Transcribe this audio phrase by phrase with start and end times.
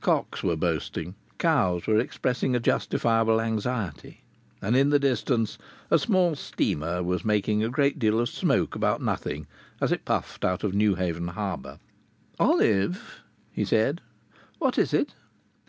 [0.00, 1.14] Cocks were boasting.
[1.38, 4.24] Cows were expressing a justifiable anxiety.
[4.60, 5.58] And in the distance
[5.92, 9.46] a small steamer was making a great deal of smoke about nothing,
[9.80, 11.78] as it puffed out of Newhaven harbour.
[12.40, 13.20] "Olive,"
[13.52, 14.00] he said.
[14.58, 15.14] "What is it?"